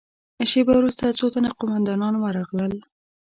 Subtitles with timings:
[0.51, 2.73] شېبه وروسته څو تنه قوماندانان ورغلل.